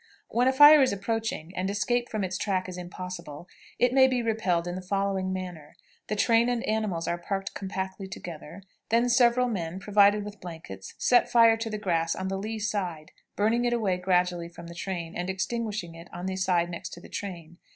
When 0.29 0.47
a 0.47 0.51
fire 0.51 0.81
is 0.81 0.91
approaching, 0.91 1.55
and 1.55 1.69
escape 1.69 2.09
from 2.09 2.23
its 2.23 2.35
track 2.35 2.67
is 2.67 2.75
impossible, 2.75 3.47
it 3.77 3.93
may 3.93 4.07
be 4.07 4.23
repelled 4.23 4.67
in 4.67 4.73
the 4.73 4.81
following 4.81 5.31
manner: 5.31 5.75
The 6.07 6.15
train 6.15 6.49
and 6.49 6.63
animals 6.63 7.07
are 7.07 7.19
parked 7.19 7.53
compactly 7.53 8.07
together; 8.07 8.63
then 8.89 9.09
several 9.09 9.47
men, 9.47 9.79
provided 9.79 10.25
with 10.25 10.41
blankets, 10.41 10.95
set 10.97 11.29
fire 11.31 11.55
to 11.57 11.69
the 11.69 11.77
grass 11.77 12.15
on 12.15 12.29
the 12.29 12.39
lee 12.39 12.57
side, 12.57 13.11
burning 13.35 13.63
it 13.63 13.73
away 13.73 13.97
gradually 13.97 14.49
from 14.49 14.65
the 14.65 14.73
train, 14.73 15.15
and 15.15 15.29
extinguishing 15.29 15.93
it 15.93 16.07
on 16.11 16.25
the 16.25 16.35
side 16.35 16.71
next 16.71 16.99
the 16.99 17.07
train. 17.07 17.59